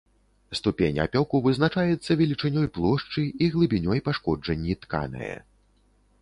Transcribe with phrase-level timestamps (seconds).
[0.59, 5.33] Ступень апёку вызначаецца велічынёй плошчы і глыбінёй пашкоджанні тканае.